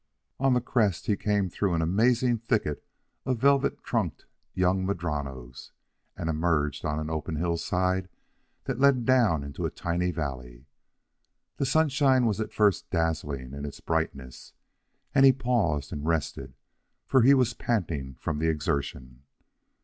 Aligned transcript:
On 0.39 0.55
the 0.55 0.61
crest 0.61 1.05
he 1.05 1.15
came 1.15 1.47
through 1.47 1.75
an 1.75 1.81
amazing 1.83 2.39
thicket 2.39 2.83
of 3.23 3.37
velvet 3.37 3.83
trunked 3.83 4.25
young 4.55 4.83
madronos, 4.83 5.73
and 6.17 6.27
emerged 6.27 6.83
on 6.83 6.97
an 6.99 7.11
open 7.11 7.35
hillside 7.35 8.09
that 8.63 8.79
led 8.79 9.05
down 9.05 9.43
into 9.43 9.63
a 9.63 9.69
tiny 9.69 10.09
valley. 10.09 10.65
The 11.57 11.67
sunshine 11.67 12.25
was 12.25 12.39
at 12.41 12.51
first 12.51 12.89
dazzling 12.89 13.53
in 13.53 13.63
its 13.63 13.79
brightness, 13.79 14.53
and 15.13 15.23
he 15.23 15.31
paused 15.31 15.93
and 15.93 16.03
rested, 16.03 16.55
for 17.05 17.21
he 17.21 17.35
was 17.35 17.53
panting 17.53 18.15
from 18.15 18.39
the 18.39 18.47
exertion. 18.49 19.21